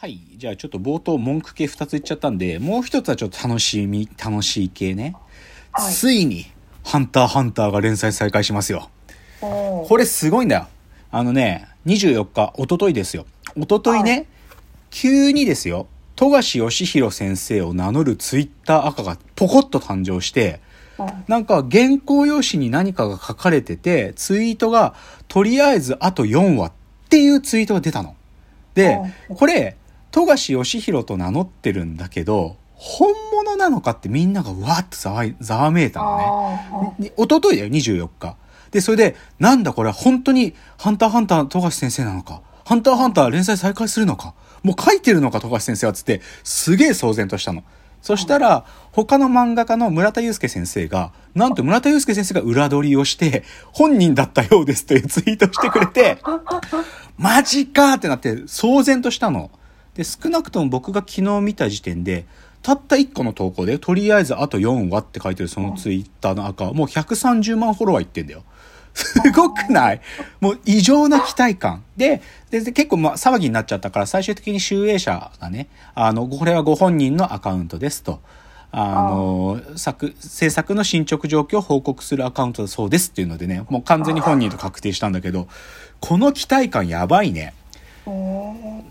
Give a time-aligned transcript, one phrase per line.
[0.00, 0.18] はい。
[0.38, 5.14] じゃあちょっと冒頭文句系2つ言っちゃったんで、もう一つはちょっと楽しみ、楽しい系ね。
[5.72, 6.46] はいついに、
[6.82, 8.88] ハンターハンターが連載再開しますよ。
[9.42, 10.68] これすごいんだよ。
[11.10, 13.26] あのね、24日、一昨日ですよ。
[13.54, 14.26] 一昨日ね、
[14.88, 15.86] 急にですよ、
[16.16, 20.62] 富樫義弘先生を名乗るツイッター赤がポコッと誕生して、
[20.96, 24.94] うんなんか原稿用紙に何かが書かれてて、ツイートが、
[25.28, 26.72] とりあえずあと4話っ
[27.10, 28.16] ていうツイートが出たの。
[28.74, 28.98] で、
[29.28, 29.76] これ、
[30.10, 36.24] 富樫義弘と名乗ってるんだけど、本物なのかってみんながわーっとざわいざわめいたのね。
[36.24, 38.36] あーに一昨日だよ、24日。
[38.70, 42.40] で、それで、なんだこれは本当に、ハンターハンター富樫先生なのか？
[42.64, 44.34] ハンターハンター連載再開するのか？
[44.62, 47.64] もう書いてるのか、富樫先生はつって、すげえ騒然としたの。
[48.02, 56.18] そしたら、他の漫画家の村田祐介先生が、なんと村田祐介先生が裏取りをして、本人だったようですというツイートをしてくれて、
[57.18, 59.50] マジかってなって騒然としたの。
[59.94, 62.24] で、少なくとも僕が昨日見た時点で、
[62.62, 68.42] たった1個の投稿で、とりあえずあと4話って書いてるそのツイッターの赤、もう130万フォロワーいってんだよ。
[68.92, 70.00] すごくない？
[70.40, 71.84] もう異常な期待感。
[71.96, 78.20] で、でで結構まあ騒ぎになっちゃったから最終的に集英社がね、あの、これはご本人のアカウントですと。
[78.72, 85.48] あの、作、制作の進捗状況を報告するアカウントだそうですっていうのでね、もう完全に本人と確定したんだけど、
[85.98, 87.52] この期待感やばいね。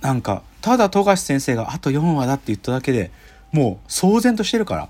[0.02, 3.12] なんか、ただ富樫先生があと4話だって言っただけで
[3.52, 4.90] もう騒然としてるから。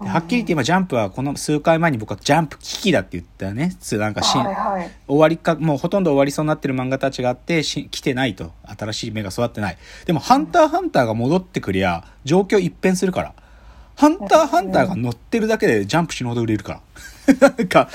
[0.00, 3.74] ではっきり言って今ジャンプはこの数回前に僕はジャンプ危機だって言ったね。
[3.80, 8.52] つなんかし、はいはい終わりか、もうほとんど終わりそうになってる漫画たちがあって、し来てないと。
[8.78, 9.78] 新しい芽が育ってない。
[10.04, 13.34] でも、ハンターハンターが戻ってくりゃ、状況一変するから。
[13.94, 16.82] ハンターハンターが乗ってるだけでジャンプ死ぬほど売れるか
[17.30, 17.34] ら。
[17.56, 17.88] なんか、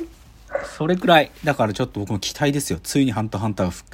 [0.78, 1.30] それくらい。
[1.44, 2.78] だからちょっと僕も期待ですよ。
[2.82, 3.84] ついにハンターハンター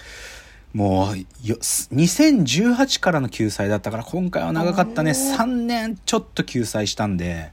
[0.72, 5.10] もうよ、2018からの救済だったから、今回は長かったね。
[5.10, 7.52] 3年ちょっと救済したんで、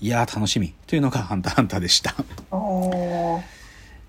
[0.00, 0.74] いやー楽しみ。
[0.86, 2.14] というのがハンターハンターでした。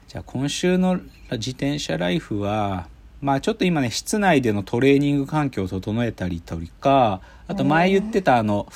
[0.08, 1.02] じゃあ今週の
[1.32, 2.88] 自転車ライフは、
[3.20, 8.68] まあちょっと今ね、室内でのトレーニング環境を整えたりとか、あと前言ってたあの、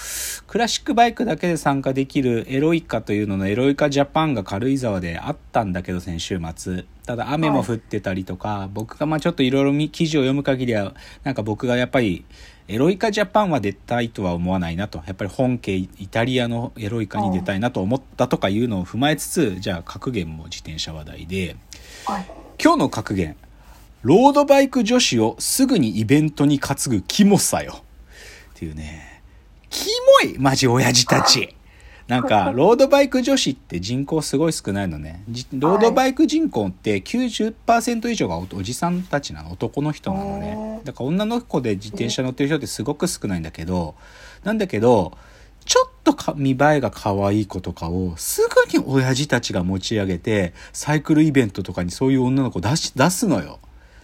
[0.48, 6.86] クラシックバイクだけで参加できるエロイカというののエロイカジャパンが軽井沢であったんだけど、先週末。
[7.06, 12.26] ただ雨も降ってたりとか、僕がまあちょっといろいろ記事を読む限りは、なんか僕がやっぱり、
[12.68, 15.04] エロイカジャパンは出たいとは思わないなと。
[15.06, 21.58] やっぱり本家イタリアのエロイカに出たいなと思ったとかいうのを踏まえつつ、じゃあ格言も自転車話題で、
[22.06, 22.26] はい
[22.64, 23.36] 今日の格言。
[24.04, 27.84] ロードバイク女子をすぐにイベントに担ぐキモさよ。
[28.56, 29.22] っていうね。
[29.70, 29.86] キ
[30.24, 31.56] モいマジ親父たち。
[32.08, 35.24] なんか、 ロードバイク女子って人口すごい少ないのね。
[35.30, 39.52] じロードバイク人口って90%以上がおおじさんたちなの。
[39.52, 40.82] 男の人なのね。
[40.84, 43.94] だから女の子で自転車乗ってる人ってすごく少ないんだけど、
[44.44, 45.16] なんだけど、
[45.64, 48.42] ちょっとか見栄えが可愛い子とかをす
[48.72, 53.60] ぐに親父たちが持ち上げて、サイクルイベントとかにそういう女の子出し、出すのよ。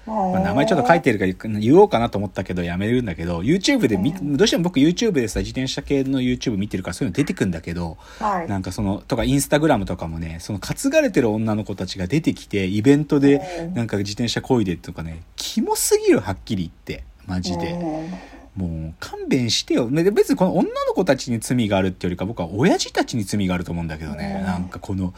[0.07, 17.71] まあ、名前ちょっと書いてるから言おうかなと思ったけどやめるんだけど YouTube で見どうしても僕 YouTube でさ自転車系の YouTube 見てるからそういうの出てくんだけどはいなんかそのとかインスタグラムとかもねその担がれてる女の子たちが出てきてイベントでうんなんか自転車こいでとかねキモすぎるはっきり言ってマジで。
[17.71, 19.87] うんもう勘弁してよ。
[19.87, 24.37] 別にこの女の子たちに罪があるってよりか僕は親父たちに罪があると思うんだけどね。
[24.39, 25.13] うんなんかこの、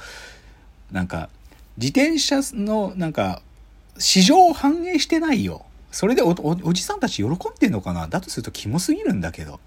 [0.92, 1.30] なんか
[1.78, 3.42] 自転車のなんか
[4.00, 5.66] 市場を反映してないよ。
[5.92, 8.08] それでおじさんたち喜んでんのかな？
[8.08, 9.60] だとするとキモすぎるんだけど。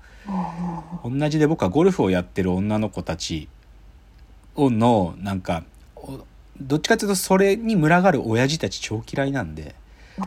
[1.04, 3.48] 同じで僕はゴルフをやってる女の子たち
[4.54, 5.64] をのなんか
[6.60, 9.74] どっちかっていうとそれに群がる親父たち超嫌いなんで。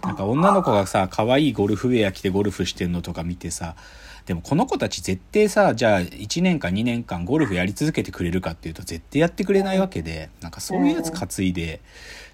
[0.03, 3.75] なんか女の子がさ、可愛いゴルフウェア着てゴルフしてんのとか見てさ、
[4.25, 11.79] でもこの子たち絶対さ、じゃあ1年間2年間ゴルフやり続けてくれるかっていうと絶対やってくれないわけで、なんかそういうやつ担いで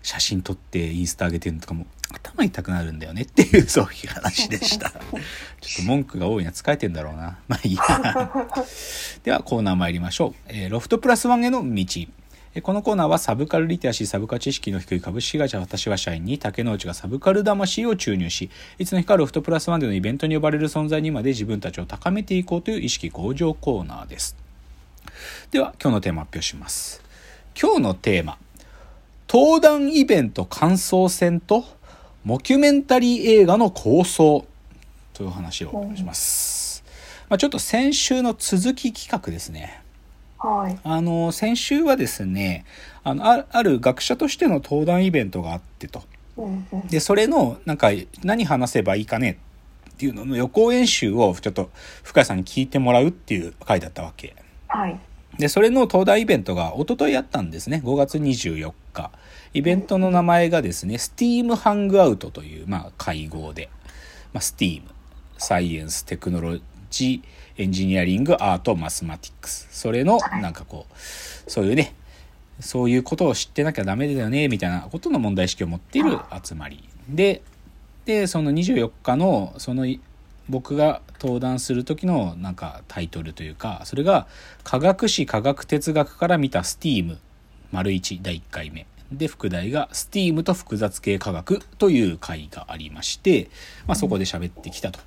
[0.02, 4.90] 写真撮ってインスタ上げてるのとかも頭痛くなるんだよねっていうそういう話でした。
[4.92, 5.02] ちょっ
[5.78, 7.40] と文句が多いな、疲れてんだろうな。
[7.50, 8.32] まあいいや。
[9.24, 10.34] ではコーナー参りましょう。
[10.48, 11.86] えーロフトプラスワンへの道。
[12.60, 24.36] このコーナーはサブカルリテラシー、サブカ知識の低い株式会社私は社員に竹之内がサブカル魂を注入し、いつの日かロフトプラスワンでのイベントに呼ばれる存在にまで自分たちを高めていこうという意識向上コーナーです。
[25.52, 27.02] では今日のテーマ発表します。
[27.60, 28.38] 今日のテーマ。
[29.30, 31.64] 登壇イベント感想戦と
[32.26, 34.46] モキュメンタリー映画の構想
[35.14, 36.84] という話をします。
[37.30, 39.81] まあ、ちょっと先週の続き企画ですね。
[40.42, 42.66] はいあの、先週はですね、
[43.04, 46.04] あの、あある学者としての登壇イベントがあってと。
[46.38, 47.90] うんうんで、それの、なんか、
[48.24, 49.38] 何話せばいいかね？
[49.92, 51.70] っていうのの予行演習をちょっと
[52.02, 54.36] 深谷さんに聞いてもらうっていう回だったわけ。
[54.68, 55.00] はい。
[55.38, 57.82] で、それの東大イベントが一昨日やったんですね。
[57.86, 59.12] 5月24日。
[59.54, 63.70] イベントの名前がですね、Steam Hangout という、まあ、会合で、
[64.34, 64.84] まあ、Steam、
[65.38, 66.60] サイエンス、テクノロ
[66.92, 69.68] ジー、エンジニアリング、アート、マスマティックス。
[69.72, 70.94] それの、なんかこう、
[71.50, 71.96] そういうね、
[72.60, 76.88] そういうことを知ってなきゃダメだよね、みたいなことの問題意識を持っている集まり。
[77.10, 77.42] で、
[78.06, 79.88] で、その24日の、その、
[80.50, 84.28] 僕が登壇する時のなんかタイトルというか、それが、
[84.64, 87.18] 科学史科学哲学から見た STEAM、
[87.72, 88.86] 丸1第1回目。
[89.12, 93.50] で、副題が STEAM と複雑系科学という回がありまして、
[93.88, 95.00] まあそこで喋ってきたと。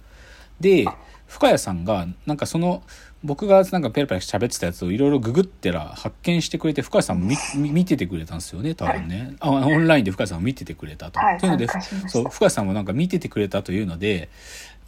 [0.60, 0.86] で、
[1.28, 2.82] 深谷さんが、なんかその、
[3.24, 9.34] 僕がなんかペラペラ喋ってたやつをいろいろググってら発見してくれて、深谷さんも見ててくれたんですよね、多分ね。
[9.40, 11.18] あ、オンラインで深谷さんも見ててくれたと。
[11.18, 11.66] はいというので
[12.08, 14.28] そう、深谷さんもなんか見ててくれたというので、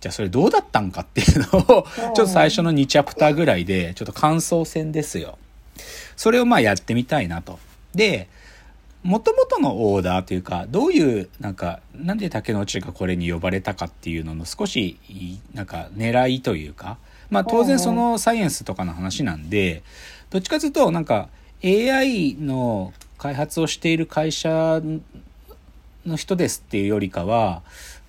[0.00, 5.38] じゃあそれどうだったんかっていうのを、 ちょっと最初の2チャプターぐらいで、ちょっと感想戦ですよ。
[6.16, 7.58] それをまあやってみたいなと。
[7.94, 8.28] で、
[9.06, 14.99] 元々のオーダーというか、どういう、なんか、なんで竹之内がこれに呼ばれたかっていうのの少し、
[15.55, 16.99] なんか狙いというか、
[17.31, 19.85] まあ当然そのサイエンスとかの話なんで、
[20.31, 21.29] どっちかというと、なんか
[21.62, 24.82] AI の開発をしている会社
[26.05, 27.62] の人ですっていうよりかは、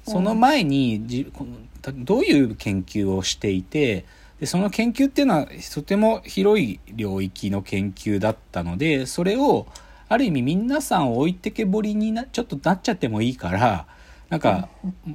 [0.03, 1.57] その前にじこの
[2.03, 4.05] どういう研究をしていて、
[4.39, 9.65] でその研究っていうのはとても広い領域の研究だったのでそれを
[10.09, 13.85] ある意味皆さん置いてけぼりになちょっとなっちゃってもいいから
[14.29, 14.69] なんか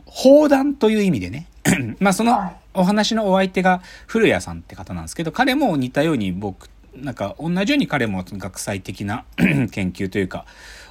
[0.06, 1.48] 砲弾という意味でね。
[2.00, 2.62] まあそのはい。
[2.74, 10.44] お話のお相手が古谷さんって方なんですけど彼も似たように僕なんか同じように彼も学際的な 研究というか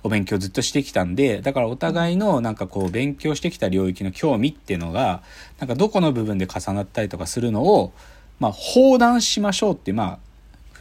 [0.04, 5.22] お勉強ずっとしてきたんでだからお互いのなんかこう勉強してきた領域の興味っていうのが
[5.60, 7.94] なんかどこの部分で重なったりとかするのを
[8.40, 10.20] まあ砲弾しましょうってまあ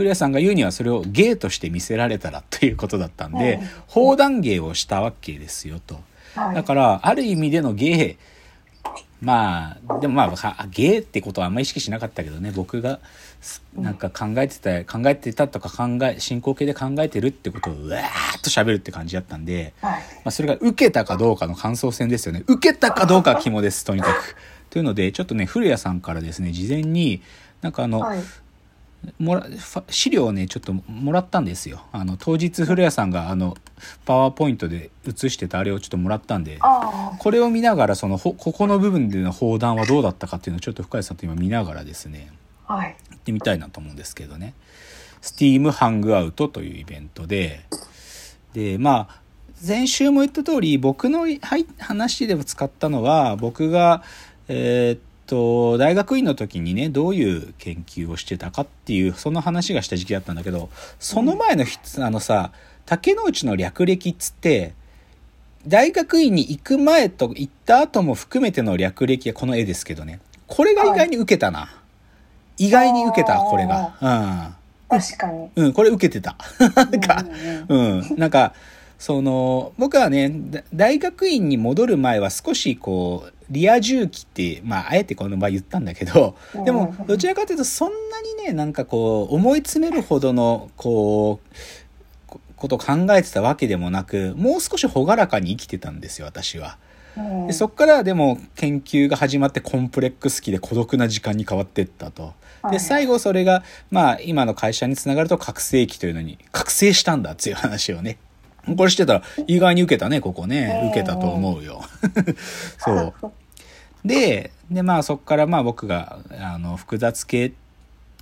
[0.00, 6.00] 古谷さんが言うにはそれを芸として見せられたらということだったんでうん砲弾芸をしたわけですよと。
[6.34, 6.54] はい。
[6.54, 8.16] だから、ある意味での芸、
[9.20, 13.00] まあ、でもまあ、は芸ってことはあんまり意識しなかったけどね、僕が、
[13.42, 19.92] すなんか考えてた、考えてたとか考え、進行形で考えてるってことをうわーっと喋るって感じだったんで、はい。
[19.92, 22.44] まあ、それが受けたかどうかの感想戦ですよね。
[22.46, 24.36] 受けたかどうかは肝です、とにかく。
[24.70, 27.22] というので、ちょっとね、古谷さんからですね、事前に、
[27.60, 28.20] なんかあの、はい。
[29.18, 29.46] もら
[29.88, 33.56] 資料をねちょっともらったんですよあの当日古谷さんがあの
[34.04, 42.30] パワーポイントで写してたあれをちょっともらったんであこれを見ながらそのほここの部分での砲弾はどうだったかっていうのをちょっと深谷さんと今見ながらですね
[42.66, 42.74] あ。
[42.74, 42.96] はい。
[43.10, 44.54] 行ってみたいなと思うんですけどね
[45.22, 47.64] Steam Hangout というイベントで
[48.52, 49.20] でまあ
[49.66, 51.38] 前週も言った通り僕のはい
[51.78, 54.02] 話で使ったのは僕が
[54.48, 55.00] えーっ
[55.30, 60.68] と大学院の時にねどういう研究をしてたかっていうその話がした時期だったんだけど
[60.98, 62.50] その前のひあのさ
[62.84, 64.74] 竹之内の略歴っつって
[65.66, 70.20] 大学院に行く前と行った後も含めての略歴がこの絵ですけどね。
[70.46, 71.70] これが意外に受けたな、
[72.56, 74.56] 意外に受けたこれが。
[74.88, 75.50] 確かに。
[75.54, 76.36] うん、うん、これ受けてた。
[76.74, 77.24] なんか
[77.68, 77.98] うんうん。
[77.98, 78.54] うんうん、なんか
[78.98, 91.56] その僕はねだ大学院に戻る前は少しこうリア充期ってまああえてこの場言ったんだけどでもどちらかというとそんなにねなんかこう思い詰めるほどのこう
[92.26, 96.78] こことを考えてたわけでもなくもう少し朗らかに生きてたんですよ私は。
[97.16, 97.46] うん。
[97.48, 102.34] でそっからでも研究が始まってコンプレックス期で孤独な時間に変わっていったと。
[102.62, 102.80] ではい。
[102.80, 108.18] 最後それがまあ今の会社につながると覚醒期というのに覚醒したんだっていう話をね。
[108.76, 110.80] これしてたら意外に受けたねここね。
[110.82, 110.90] うん。
[110.90, 111.82] 受けたと思うよ。
[112.78, 113.32] そう
[114.04, 117.52] ででまあそこからまあ僕があの複雑系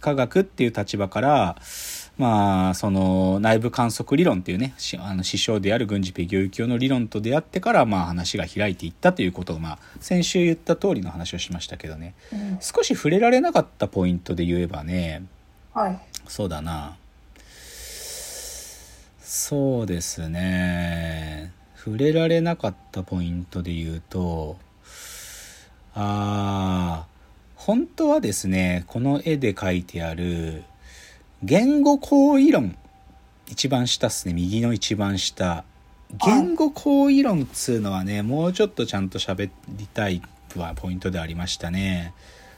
[0.00, 1.56] 科学っていう立場から
[2.16, 12.14] まあその内部観測理論っていうねしあの師匠である軍事ペギョユキオの理論と出会ってからまあ話が開いていったということをまあ先週言った通りの話をしましたけどね。
[12.32, 12.58] うん。
[12.60, 15.24] 少し触れられなかったポイントで言えばね
[15.72, 15.98] はい。
[16.26, 16.96] そうだな。
[19.20, 21.52] そうですね。
[21.76, 24.58] 触れられなかったポイントで言うと
[25.98, 27.08] あー。
[27.56, 30.62] 本当はですねこの絵で描いてある
[31.42, 32.76] 言語行為論。
[33.48, 34.34] 一番下っすね。
[34.34, 35.64] 右の一番下。
[36.24, 40.22] 言語行為論っつうのはねもうちょっとちゃんと喋りたい
[40.76, 42.14] ポイントでありましたね。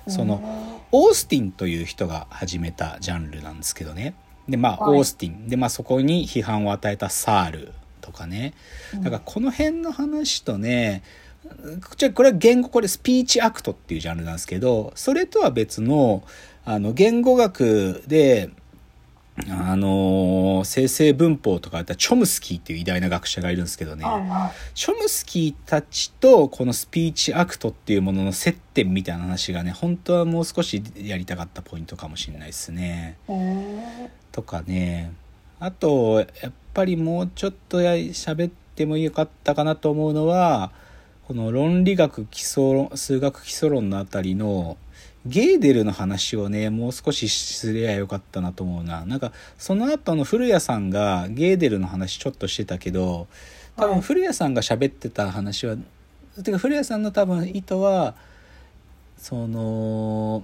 [0.07, 4.15] そのオースティンという人が始めたジャンルなんですけどね。
[4.49, 4.99] で、まあ、はい。
[4.99, 5.49] オースティン。
[5.49, 8.55] で、まあ、そこに批判を与えたサールとかね。
[8.95, 9.03] うん。
[9.03, 11.03] だから、この辺の話とね、
[12.15, 16.23] これは言語これスピーチアクトっていうジャンルなんですけどそれとは別の
[16.65, 18.51] あの言語学で
[19.49, 24.05] あの生成文法とかあったチョムスキーっていう偉大な学者がいるんですけどね、
[24.75, 33.17] チョムスキーたちとこのスピーチアクトっていうものの接点みたいな話がね本当はもう少しやりたかったポイントかもしれないですね。
[34.31, 35.13] とかね。
[35.59, 40.73] あとやっぱりもうちょっとや喋ってもよかったかなと思うのは
[41.31, 44.77] この論理学基礎論数学基礎論のあたりの
[45.25, 49.07] ゲーデルの話をねもう少しすればよかったなと思うな。
[49.07, 53.29] なんかその後の古谷さんがゲーデルの話ちょっとしてたけど
[53.77, 54.01] 多分はい。
[54.01, 55.77] 古谷さんが喋ってた話は、
[56.43, 58.17] てか古谷さんの多分意図は
[59.17, 60.43] その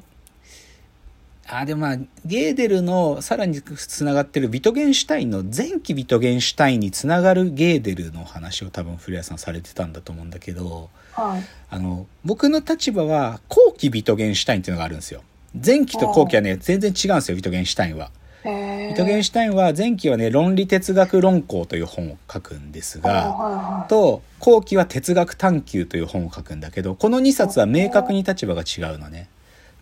[1.49, 11.43] あでもまあゲーデルのさらにつながってるビトゲンシュタインの前期ビトゲンシュタインにつながるゲーデルの話を多分古谷さんされてたんだと思うんだけどーはい。
[11.71, 15.23] あの僕の立場は後期ビトゲンシュタインっていうのがあるんですよ
[15.65, 18.11] 前期と後期はね全然違うんですよビトゲンシュタインは
[18.45, 23.87] ビトゲンシュタインは前期はね論理哲学論考という本を書くんですあが。
[23.89, 29.29] と後期は哲学探求という本を書くんだけどこの2冊は明確に立場が違うのね。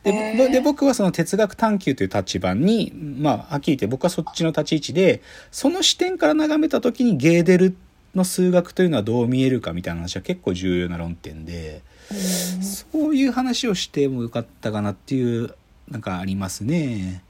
[0.04, 7.76] でで僕はその哲学探求という立場にまあはっきり言って僕はそっちの立ち位置でその視点から眺めた時にゲーデル
[8.14, 15.54] の数学というのはどう見えるかみたいな話は結構重要な論点でうんそういう話をしてもよかったかなっていう
[15.88, 17.23] なんかありますね。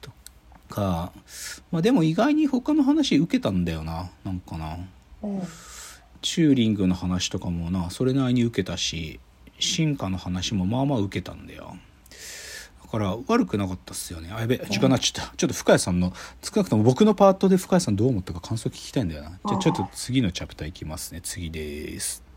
[0.00, 0.10] と
[0.68, 1.12] か
[1.70, 4.78] まあでも意外に他の話受けたんだよななんかな。
[5.22, 5.42] うん
[6.20, 9.20] チューリングの話とかもなそれなりに受けたし
[9.58, 11.76] 進化の話もまあまあ受けたんだよだ
[12.90, 14.30] から悪くなかったっすよね。
[14.32, 15.34] あやべ時間なっちゃった。
[15.36, 19.30] ちょっと深谷さんの少なくとも僕のパートで深谷さんどう思ったか感想聞きたいんだよな。
[19.46, 21.20] じゃあちょっと次のチャプターいきますね。
[21.22, 22.27] 次です。